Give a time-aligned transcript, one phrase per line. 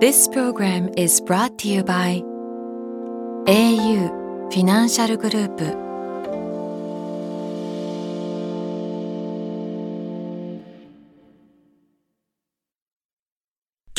[0.00, 2.22] This program is brought to you by
[3.48, 5.64] au フィナンシャルグループ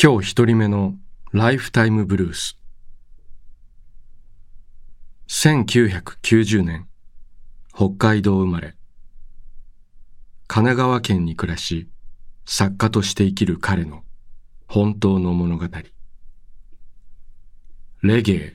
[0.02, 0.94] 今日一人目の
[1.32, 2.58] ライフタイムブルース
[5.28, 6.88] 1990年
[7.74, 8.74] 北海道生まれ
[10.46, 11.90] 神奈川県に暮らし
[12.46, 14.02] 作家として生きる彼の
[14.72, 15.66] 本当の物語。
[18.04, 18.54] レゲエ。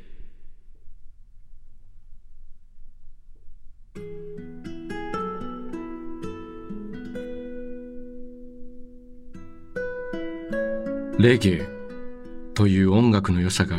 [11.19, 11.67] レゲエ
[12.53, 13.75] という音楽の良さが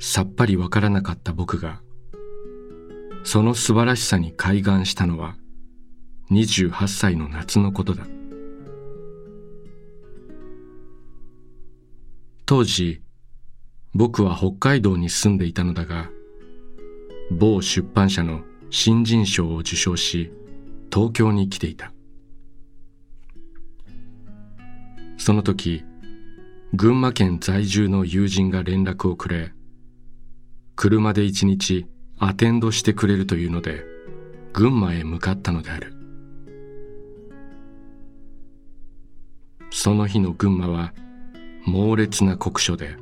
[0.00, 1.80] さっぱりわからなかった僕が
[3.22, 5.36] その素晴らしさに開眼したのは
[6.32, 8.02] 28歳の夏のことだ。
[8.02, 8.25] った
[12.48, 13.02] 当時
[13.92, 16.10] 僕は北海道に住んでいたのだが
[17.32, 20.30] 某出版社の新人賞を受賞し
[20.94, 21.92] 東京に来ていた。
[25.18, 25.82] その時
[26.72, 29.52] 群馬県在住の友人が連絡をくれ
[30.76, 31.86] 車で一日
[32.18, 33.82] アテンドしてくれるというので
[34.52, 35.94] 群馬へ向かったのである。
[39.72, 40.92] その日の群馬は
[41.66, 42.96] 猛烈な酷暑で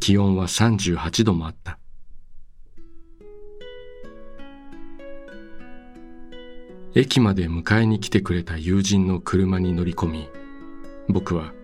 [0.00, 1.78] 気温は38度もあった。
[6.94, 10.28] 駅まで迎えに来てくれた友人の車に乗り込み
[11.08, 11.54] 僕は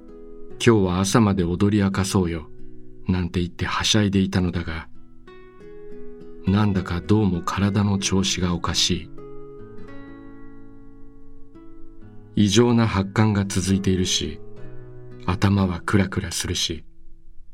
[0.64, 2.48] 「今日は朝まで踊り明かそうよ」
[3.06, 4.88] なんて言ってはしゃいでいたのだが
[6.46, 9.10] なんだかどうも体の調子がおかしい。
[12.36, 14.40] 異常な発汗が続いているし
[15.26, 16.84] 頭はクラクラするし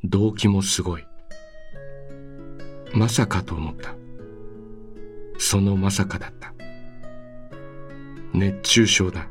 [0.04, 1.04] 動悸もすごい。
[2.94, 3.94] まさかと思った。
[5.38, 6.54] そのまさかだった。
[8.32, 9.28] 熱中症だ。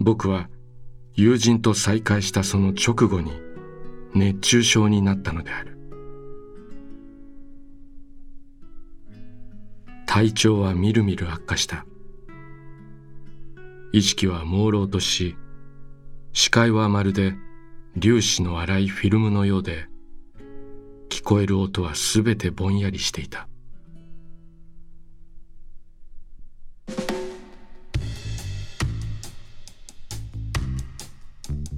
[0.00, 0.48] 僕は
[1.14, 3.32] 友人と再会したその直後に
[4.14, 5.76] 熱中症になったのである。
[10.06, 11.84] 体調はみるみる悪化した。
[13.92, 15.36] 意識は朦朧とし
[16.32, 17.34] 視界はまるで
[18.00, 19.86] 粒子の粗いフィルムのようで
[21.08, 23.48] 聞こえる音はすべてぼんやりしていた。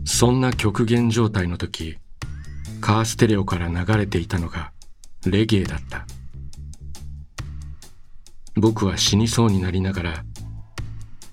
[0.04, 1.96] そんな極限状態の時
[2.82, 4.72] カーステレオから流れていたのが
[5.24, 6.06] レゲエだった。
[8.56, 10.24] 僕は死にそうになりながら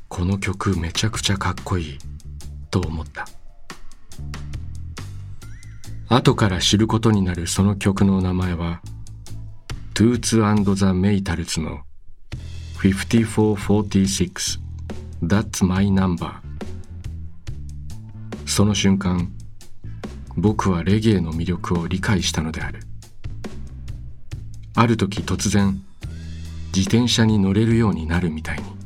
[0.08, 1.98] この曲めちゃくちゃかっこいい。
[2.70, 3.28] と思った。
[6.10, 8.82] 後から知ることになるその曲の名前は
[9.94, 11.82] トゥーツザ・メイタルズの
[12.80, 14.60] 5446
[15.22, 16.36] That's my number
[18.46, 19.34] その瞬間
[20.38, 22.82] 僕はレゲエの魅力を理解したのである。
[24.76, 25.82] ある時突然
[26.76, 28.77] 自転車に乗れるようになるみたいに。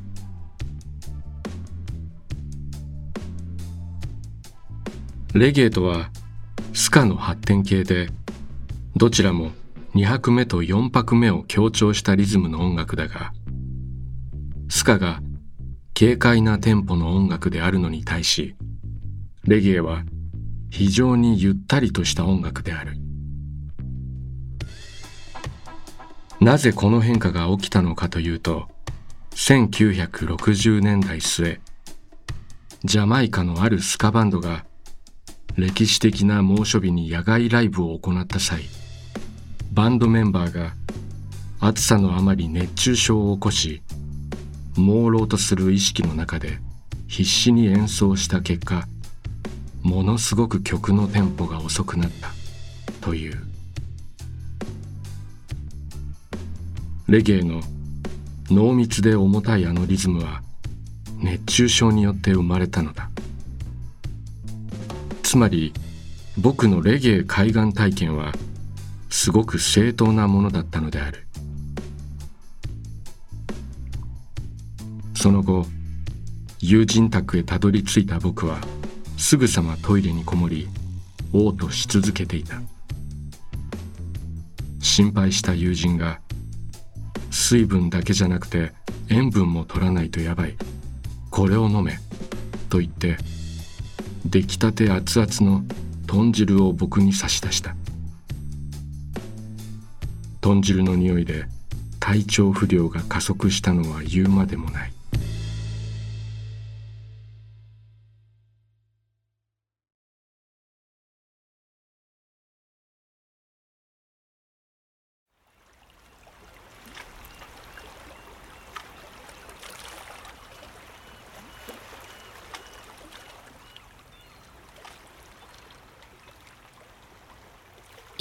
[5.34, 6.10] レゲエとは
[6.74, 8.10] スカの発展系で
[8.96, 9.52] どちらも
[9.96, 13.32] 2拍目と4拍目を強調したリズムの音楽だが
[14.70, 15.22] スカが
[15.98, 18.56] 軽快なテンポの音楽であるのに対し
[19.46, 20.04] レゲエは
[20.70, 23.02] 非常にゆったりとした音楽である。
[26.42, 28.68] なぜこの変化が起きたのかというと
[29.36, 31.60] 1960年代末
[32.84, 34.66] ジャマイカのあるスカバンドが
[35.56, 38.62] 歴史的な猛暑日に野外ライブを行った際
[39.74, 40.74] バンドメンバーが
[41.60, 43.82] 暑さのあまり熱中症を起こし
[44.76, 46.60] 朦朧とする意識の中で
[47.08, 48.88] 必死に演奏した結果
[49.84, 52.30] ものすごく曲のテンポが遅くなった
[53.02, 53.52] という。
[57.12, 57.60] レゲエの
[58.50, 60.42] 濃密で重たいあのリズムは
[61.18, 63.11] 熱中症によって生まれたのだ。
[65.32, 65.72] つまり
[66.38, 68.34] 僕のレゲエ海岸体験は
[69.10, 71.26] すごく正当なものだったのである。
[75.16, 75.66] その後
[76.60, 78.60] 友人宅へたどり着いた僕は
[79.16, 80.68] すぐさまトイレにこもり
[81.32, 82.62] 嘔吐し続けていた。
[84.82, 86.20] 心配した友人が
[87.30, 88.74] 水分だけじゃなくて
[89.08, 90.58] 塩分も取らないとやばい。
[91.30, 92.00] これを飲め。
[92.68, 93.16] と言って
[94.26, 95.64] 出来たて熱々の
[96.08, 97.76] 豚汁を僕に差し出した。
[100.42, 101.46] 豚汁の匂いで
[102.00, 104.94] 体調不良が加速したのは言うまでもない。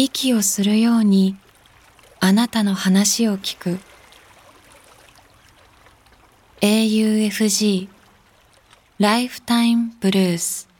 [0.02, 1.37] 息をするように
[2.20, 3.79] あなたの話を聞く。
[6.62, 7.87] AUFG
[8.99, 10.70] ライフタイムブルース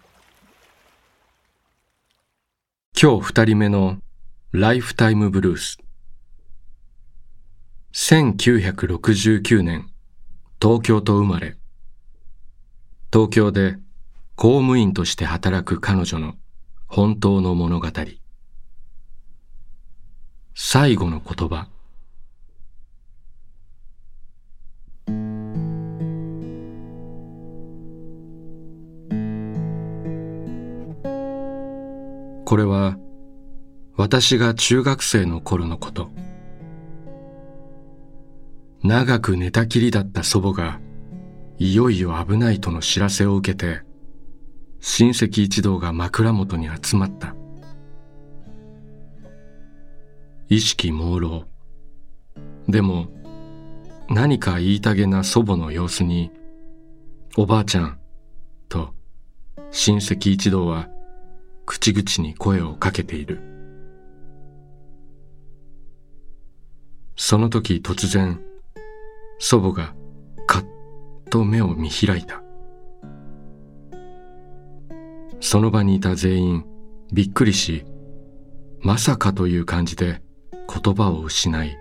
[2.99, 3.99] 今日二人目の
[4.53, 5.77] ライフタイムブルース
[7.93, 9.91] 1969年
[10.63, 11.59] 東京と生まれ。
[13.13, 13.77] 東京で
[14.37, 16.37] 公務員として働く彼女の
[16.87, 17.89] 本当の物語。
[20.55, 21.69] 最後の言葉。
[32.45, 32.97] これは
[33.97, 36.11] 私が中学生の頃のこと。
[38.83, 40.81] 長く寝たきりだった祖母が
[41.59, 43.83] いよいよ危ないとの知らせを受けて
[44.81, 47.35] 親戚一同が枕元に集まった。
[50.53, 51.45] 意識朦朧。
[52.69, 53.07] でも
[54.09, 56.33] 何か言いたげな祖母の様子に
[57.37, 58.01] おばあちゃん
[58.69, 58.93] と
[59.71, 60.89] 親戚一同は
[61.67, 63.41] 口々に声をかけている。
[67.17, 68.41] その時突然
[69.39, 69.95] 祖母が
[70.49, 70.67] カッ
[71.31, 72.43] と目を見開いた。
[75.39, 76.65] その場にいた全員
[77.13, 77.85] びっくりし
[78.81, 80.21] まさかという感じで
[80.73, 81.77] 言葉を失い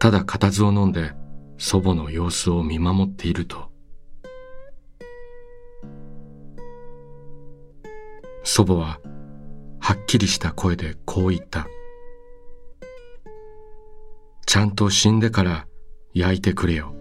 [0.00, 1.12] ただ固唾を飲んで
[1.56, 3.70] 祖母の様子を見守っていると。
[8.42, 9.00] 祖母は
[9.78, 11.66] はっきりした声でこう言った。
[14.44, 15.66] ちゃんと死んでから
[16.12, 16.94] 焼いてくれよ。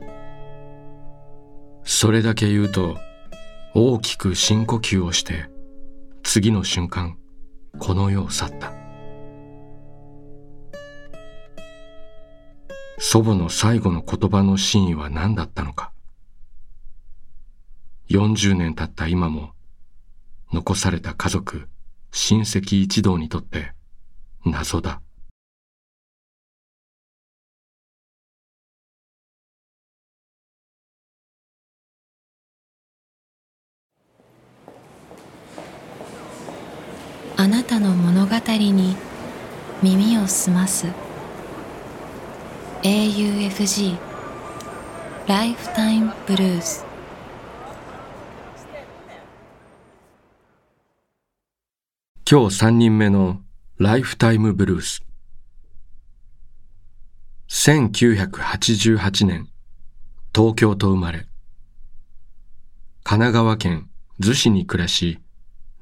[1.84, 2.98] それだけ言うと
[3.74, 5.50] 大きく深呼吸をして
[6.24, 7.18] 次の瞬間
[7.80, 8.83] この世を去った。
[13.06, 15.92] 祖母の最後の言葉の真意は何だったのか。
[18.10, 19.52] 40年経った今も
[20.54, 21.68] 残された家族
[22.14, 23.74] 親戚一同にとって
[24.46, 25.02] 謎だ。
[37.36, 38.96] あなたの物語に
[39.84, 41.03] 耳を澄ます。
[42.84, 43.98] AUFG
[45.26, 46.86] ライフタイムブルース
[52.30, 53.40] 今日三人目の
[53.78, 55.02] ライフタイムブルース。
[57.48, 59.48] 1988年
[60.36, 61.20] 東京と生まれ。
[61.20, 61.28] 神
[63.04, 65.20] 奈川県逗子に暮らし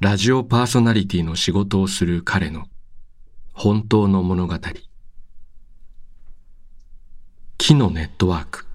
[0.01, 2.65] ラジオパーソナリティの仕事をする彼の
[3.53, 4.60] 本当の物語。
[7.63, 8.65] 木のネットワーク。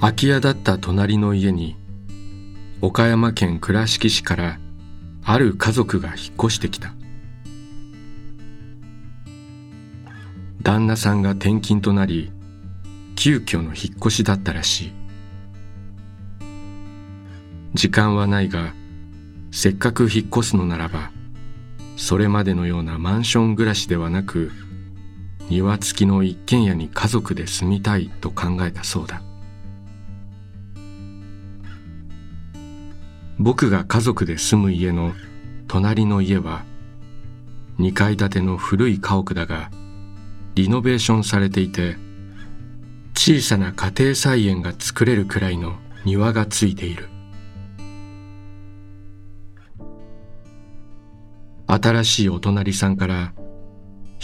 [0.00, 1.76] 空き家だった隣の家に
[2.80, 4.58] 岡山県倉敷市から
[5.22, 6.94] ある家族が引っ越してきた。
[10.62, 12.32] 旦那さんが転勤となり
[13.14, 15.03] 急遽の引っ越しだったらしい。
[17.74, 18.72] 時間はないが
[19.50, 21.10] せっかく引っ越すのならば
[21.96, 24.52] それまでのようなマンション暮らしではなく
[25.50, 29.22] 庭付きの一軒家に家族で住みたいと考えたそうだ。
[33.38, 35.12] 僕が家族で住む家の
[35.68, 36.64] 隣の家は
[37.78, 39.70] 2階建ての古い家屋だが
[40.54, 41.96] リノベーションされていて
[43.14, 47.13] 小さな家庭菜園が作れるくらいの庭がついている。
[51.66, 53.32] 新しいお隣さんから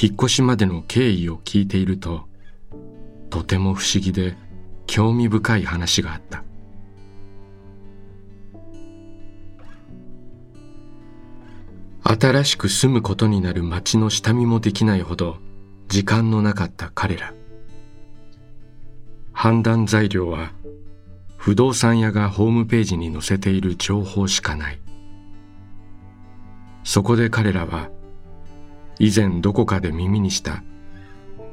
[0.01, 2.25] 引っ越しまでの経緯を聞いていると
[3.31, 4.37] とても不思議で
[4.87, 6.45] 興味深い話があった。
[12.03, 15.37] 新しく住むことになる町の下見もできないほど
[15.87, 17.33] 時間のなかった彼ら。
[19.33, 20.53] 判断材料は
[21.37, 24.81] 不動産屋がホームページに載せている情報しかない。
[26.85, 27.91] そこで彼らは
[28.99, 30.63] 以前どこかで耳にした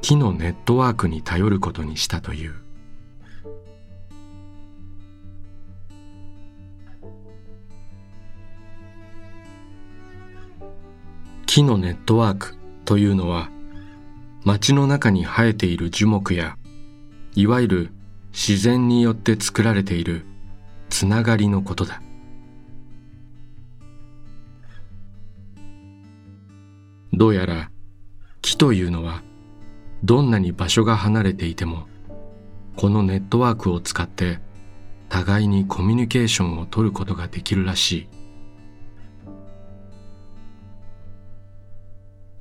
[0.00, 2.54] 木のネットワークに頼ることにしたという。
[11.46, 12.54] 木のネットワーク
[12.84, 13.50] というのは
[14.44, 16.56] 街の中に生えている樹木や
[17.34, 17.90] いわゆる
[18.32, 20.24] 自然によって作られている
[20.90, 22.00] つながりのことだ。
[27.12, 27.70] どうやら
[28.42, 29.22] 木というのは
[30.04, 31.86] どんなに場所が離れていても
[32.76, 34.38] このネットワークを使って
[35.08, 38.08] 互いにコミュニケーションを取ることができるらしい。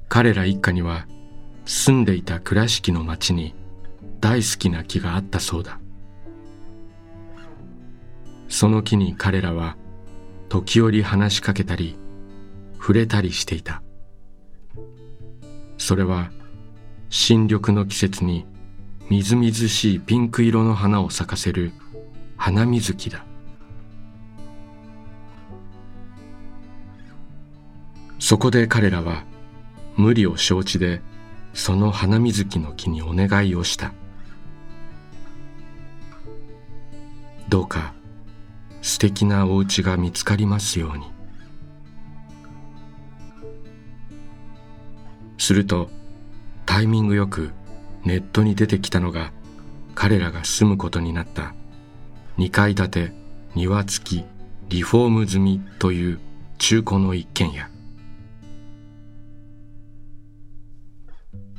[0.09, 1.07] 彼ら一家には
[1.65, 3.55] 住んでいた倉敷の町に
[4.19, 5.79] 大好きな木があったそうだ。
[8.47, 9.77] その木に彼らは
[10.49, 11.97] 時折話しかけたり
[12.77, 13.81] 触れたりしていた。
[15.87, 16.31] それは
[17.09, 18.45] 新緑の季節に
[19.09, 21.71] みずみずしいピンク色の花を咲かせる
[22.35, 23.23] 花水木だ。
[28.19, 29.23] そこで彼らは
[29.95, 31.01] 無理を承知で
[31.53, 33.93] その花水木の木にお願いをした。
[37.47, 37.93] どうか
[38.81, 41.16] 素敵なお家が見つかりますように。
[45.47, 45.89] すると
[46.65, 47.51] タイミングよく
[48.03, 49.31] ネットに出てきたのが
[49.95, 51.55] 彼らが住むことになった。
[52.37, 53.13] 2階建て
[53.55, 54.25] 庭付き
[54.67, 56.19] リフォーム済みという
[56.57, 57.69] 中古の一軒家。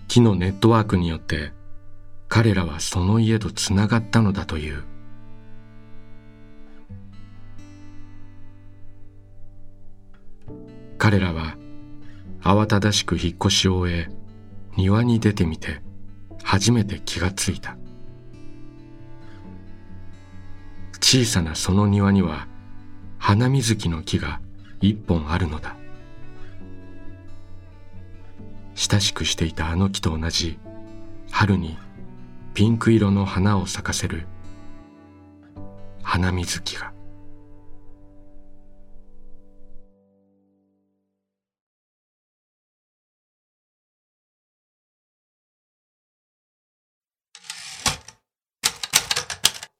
[0.06, 1.52] 木のネットワークによって
[2.28, 4.84] 彼らはその家とつながったのだという。
[10.98, 11.56] 彼らは
[12.48, 14.08] 慌ただしく引っ越しを終え
[14.74, 15.82] 庭に出てみて
[16.42, 17.76] 初めて気がついた。
[20.98, 22.48] 小さなその庭には
[23.18, 24.40] 花水木の木が
[24.80, 25.76] 一本あるのだ。
[28.76, 30.58] 親しくしていたあの木と同じ
[31.30, 31.76] 春に
[32.54, 34.26] ピンク色の花を咲かせる
[36.02, 36.94] 花水木が「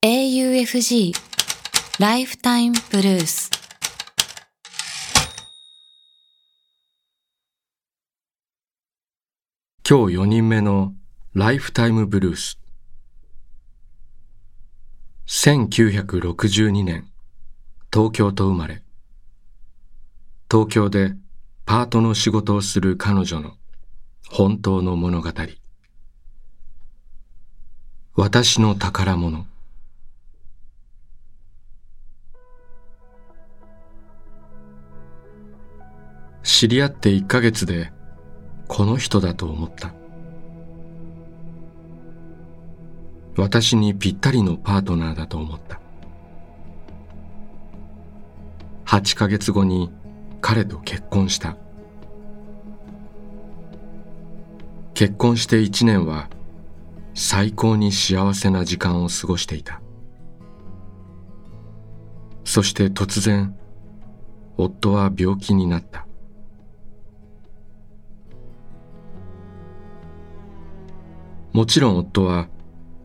[0.05, 1.13] AUFG
[1.99, 3.51] ライフタイムブルース」
[9.85, 10.95] 今日4人目の
[11.35, 12.61] ライフタイムブルース
[15.27, 17.11] 1962年
[17.93, 18.85] 東京と生まれ。
[20.49, 21.17] 東京で
[21.67, 23.57] パートの仕事をする彼女の
[24.31, 25.33] 本当の物語。
[28.15, 29.45] 私の宝物。
[36.43, 37.93] 知り合って1ヶ月で
[38.67, 39.93] この人だと思った。
[43.37, 45.81] 私にぴったりのパートナーだと思った。
[48.85, 49.93] 8ヶ月後に
[50.41, 51.57] 彼と結婚した。
[54.95, 56.29] 結婚して1年は
[57.15, 59.81] 最高に幸せな時間を過ごしていた。
[62.45, 63.57] そして突然
[64.57, 66.08] 夫は病気になった。
[71.59, 72.47] もちろん夫は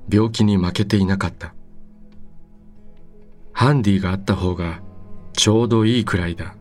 [0.07, 1.55] 病気に負けていなかった。
[3.51, 4.83] ハンディがあった方が
[5.35, 6.55] ちょうどいいくらいだ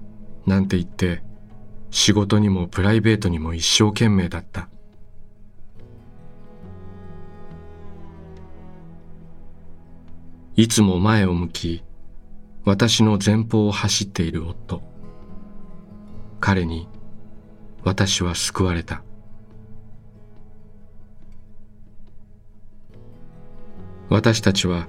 [0.46, 1.22] なんて言って
[1.90, 4.70] 仕事にもプライベートにも一生懸命だった。
[10.56, 11.84] いつも前を向き
[12.64, 14.80] 私の前方を走っている夫。
[16.40, 16.88] 彼に
[17.84, 19.02] 私は救われた。
[24.12, 24.88] 私たちは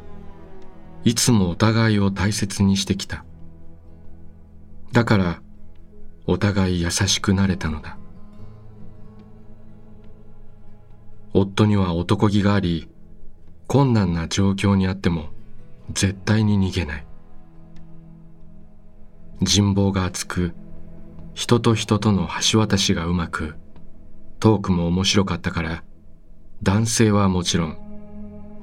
[1.06, 3.24] いつもお互いを大切にしてきた。
[4.92, 5.42] だから
[6.28, 7.98] お互い優しくなれたのだ。
[11.32, 12.90] 夫には男気があり、
[13.68, 15.30] 困難な状況にあっても
[15.94, 17.08] 絶対に逃げない。
[19.42, 20.54] 人望が厚く、
[21.34, 23.56] 人と人との橋渡しがうまく、
[24.42, 25.84] トークも面白かったから、
[26.62, 27.83] 男性はもちろん、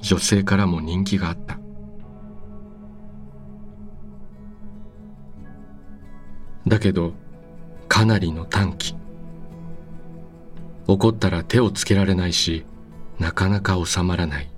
[0.01, 1.59] 女性からも人気があった。
[6.67, 7.13] だけど、
[7.87, 8.95] かなりの短期。
[10.87, 12.65] 怒ったら手をつけられないし、
[13.19, 14.51] なかなか収まらない。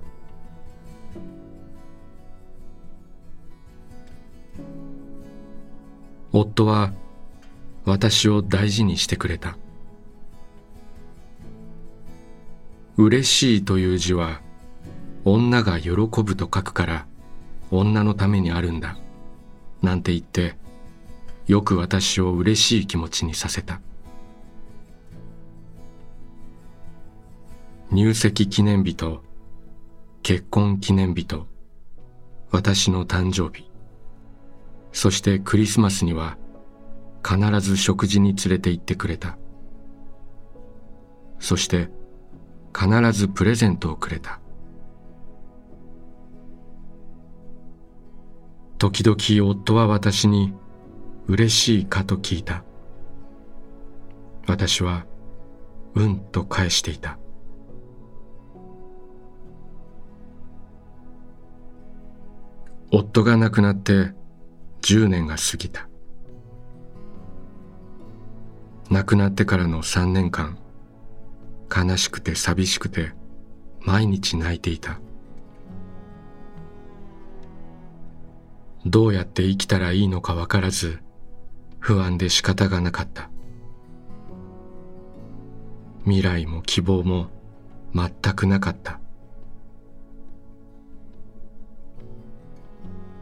[6.32, 6.92] 夫は
[7.84, 9.56] 私を大事にしてくれた。
[12.96, 14.40] 嬉しいという字は
[15.24, 17.06] 女が喜ぶと書くから
[17.70, 18.98] 女のためにあるんだ。
[19.82, 20.56] なんて言って
[21.46, 23.80] よく私を嬉しい気持ちにさせた。
[27.90, 29.22] 入籍記念日と
[30.22, 31.46] 結婚記念日と
[32.50, 33.70] 私の誕生日、
[34.92, 36.36] そしてクリスマスには
[37.26, 39.38] 必ず食事に連れて行ってくれた。
[41.38, 41.88] そして
[42.78, 44.40] 必ずプレゼントをくれた。
[48.78, 50.52] 時々夫は私に
[51.26, 52.64] 嬉しいかと聞いた。
[54.46, 55.06] 私は
[55.94, 57.18] うんと返していた。
[62.90, 64.12] 夫が亡くなって
[64.82, 65.88] 10年が過ぎた。
[68.90, 70.58] 亡くなってからの3年間、
[71.74, 73.12] 悲しくて寂しくて
[73.80, 75.00] 毎日泣いていた。
[78.86, 80.98] どうやって生きたらいいのかわからず
[81.78, 83.30] 不安で仕方がなかった。
[86.04, 87.28] 未来も希望も
[87.94, 89.00] 全くなかった。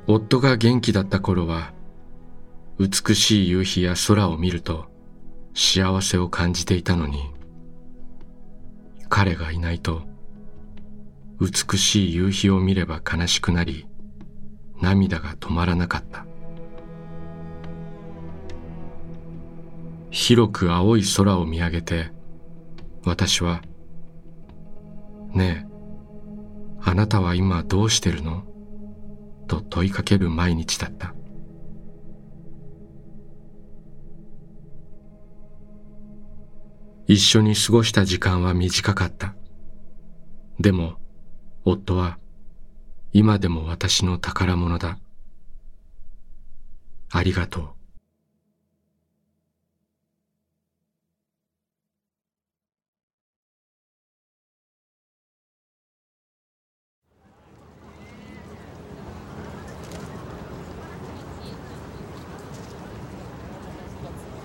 [0.08, 1.72] 夫が元気だった頃は
[2.78, 4.86] 美しい夕日や空を見ると
[5.54, 7.32] 幸せを感じていたのに
[9.08, 10.02] 彼がいないと
[11.40, 13.86] 美しい夕日を見れば悲しくなり
[14.82, 16.26] 涙が止まらなかった
[20.10, 22.10] 広く青い空を見上げて
[23.04, 23.62] 私は
[25.34, 25.72] 「ねえ
[26.82, 28.42] あなたは今どうしてるの?」
[29.48, 31.14] と問いかける毎日だった
[37.06, 39.34] 一緒に過ごした時間は短かった。
[40.58, 40.94] でも、
[41.64, 42.18] 夫は
[43.14, 44.98] 今でも私の宝物だ。
[47.10, 47.68] ありがとう。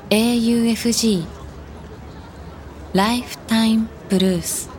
[0.10, 1.26] AUFG
[2.94, 4.70] ライフタイムブルース「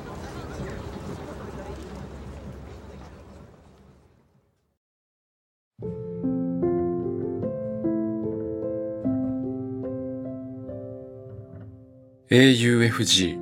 [12.30, 13.40] AUFG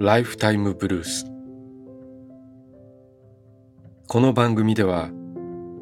[0.00, 1.24] ライフタイムブルース」
[4.08, 5.08] この番組では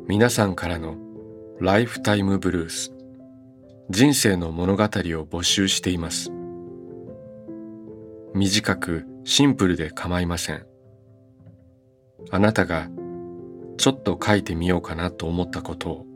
[0.06, 0.96] 皆さんからの
[1.60, 2.94] ライフタイムブルース
[3.88, 6.30] 人生の物語を募集しています
[8.34, 10.66] 短くシンプルで構いません。
[12.30, 12.90] あなたが
[13.78, 16.06] ちょっと書いてみようかなと思ったことを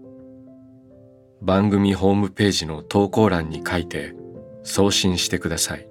[1.41, 4.15] 番組ホームページの投稿欄に書いて
[4.65, 5.89] 送信してください。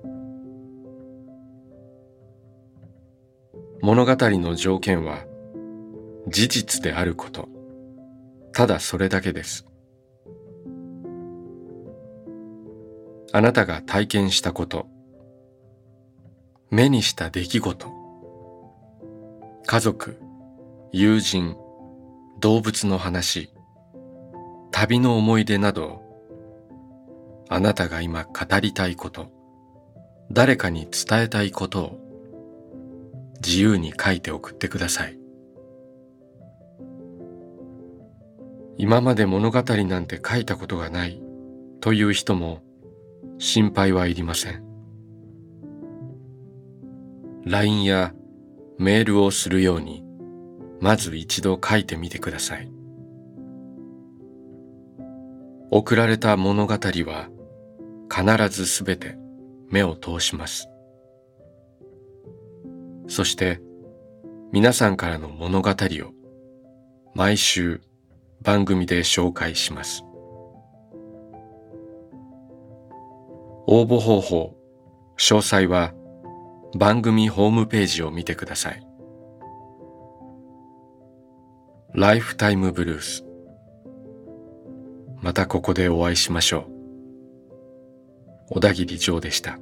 [3.81, 5.25] 物語の条件は
[6.27, 7.49] 事実であること。
[8.53, 9.65] ただそれだけです。
[13.33, 14.87] あなたが体験したこと、
[16.69, 17.87] 目にした出来事
[19.65, 20.17] 家族
[20.93, 21.57] 友人
[22.39, 23.53] 動物の話
[24.71, 26.00] 旅の思い出など
[27.53, 29.27] あなたが今語りたいこと
[30.31, 31.99] 誰かに伝えたいことを
[33.45, 35.19] 自由に書いて送ってください。
[38.77, 41.21] 今まで物語なんて書いたことがない
[41.81, 42.61] という人も
[43.37, 44.63] 心配はいりません。
[47.43, 48.13] LINE や
[48.79, 50.05] メールをするように
[50.79, 52.71] まず一度書いてみてください。
[55.69, 57.29] 送られた物語は
[58.13, 59.15] 必ずすべて
[59.69, 60.67] 目を通します。
[63.07, 63.61] そして
[64.51, 65.75] 皆さんからの物語を
[67.15, 67.81] 毎週
[68.41, 70.03] 番組で紹介します。
[73.65, 74.57] 応募方法
[75.17, 75.93] 詳細は
[76.77, 78.85] 番組ホームページを見てください。
[81.93, 83.25] ライフタイムブルース
[85.21, 86.70] またここでお会いしましょう。
[88.53, 89.57] 小田切城でした。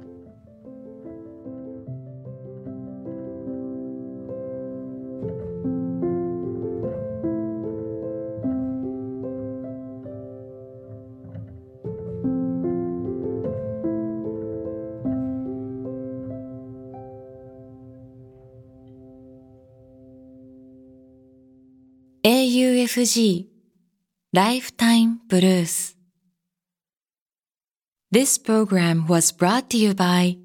[22.24, 23.46] AUFG
[24.32, 25.99] ライフタイムブルース
[28.12, 30.36] This program was brought to you by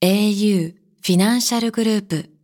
[0.00, 0.72] au
[1.02, 2.35] フィ